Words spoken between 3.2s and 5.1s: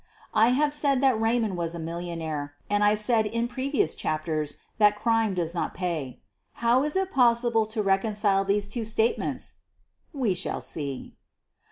in previous chapters that